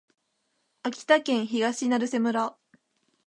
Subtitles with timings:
[0.81, 2.57] 秋田県東成瀬村